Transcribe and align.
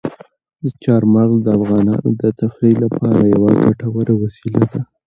چار 0.83 1.03
مغز 1.13 1.37
د 1.43 1.47
افغانانو 1.59 2.09
د 2.21 2.23
تفریح 2.39 2.75
لپاره 2.83 3.21
یوه 3.33 3.51
ګټوره 3.65 4.13
وسیله 4.23 4.61
ده. 4.71 4.81